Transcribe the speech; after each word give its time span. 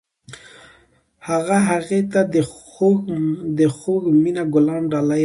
هغه 1.27 1.57
هغې 1.69 2.01
ته 2.11 2.21
د 3.59 3.61
خوږ 3.77 4.01
مینه 4.23 4.43
ګلان 4.53 4.83
ډالۍ 4.91 5.05
هم 5.05 5.05
کړل. 5.07 5.19